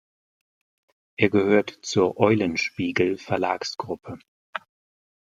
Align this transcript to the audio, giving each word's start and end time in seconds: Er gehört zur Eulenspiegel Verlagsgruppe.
Er 1.17 1.29
gehört 1.29 1.69
zur 1.83 2.17
Eulenspiegel 2.19 3.19
Verlagsgruppe. 3.19 4.17